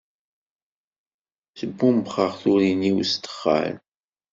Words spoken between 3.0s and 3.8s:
s ddexxan.